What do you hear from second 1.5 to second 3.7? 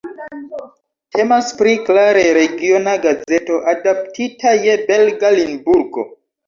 pri klare regiona gazeto,